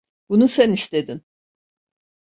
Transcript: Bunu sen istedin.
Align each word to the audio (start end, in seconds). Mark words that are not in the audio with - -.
Bunu 0.29 0.47
sen 0.47 0.71
istedin. 0.71 1.25